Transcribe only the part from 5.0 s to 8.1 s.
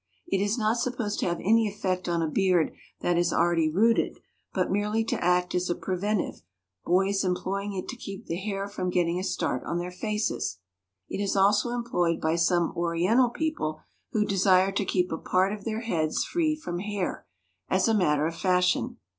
to act as a preventive, boys employing it to